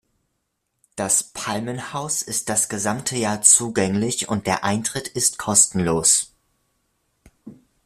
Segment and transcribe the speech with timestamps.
[0.95, 6.33] Das Palmenhaus ist das gesamte Jahr zugänglich und der Eintritt ist kostenlos.